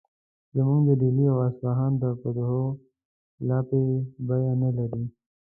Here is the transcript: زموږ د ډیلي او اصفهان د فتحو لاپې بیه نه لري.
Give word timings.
زموږ 0.55 0.81
د 0.87 0.91
ډیلي 1.01 1.25
او 1.33 1.37
اصفهان 1.49 1.91
د 2.01 2.05
فتحو 2.19 2.65
لاپې 3.47 3.81
بیه 4.27 4.53
نه 4.61 4.69
لري. 4.77 5.03